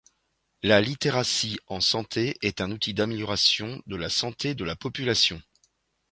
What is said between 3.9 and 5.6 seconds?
la santé de la population.